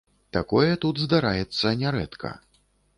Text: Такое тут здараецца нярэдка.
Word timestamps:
Такое 0.37 0.71
тут 0.87 1.03
здараецца 1.05 1.77
нярэдка. 1.85 2.37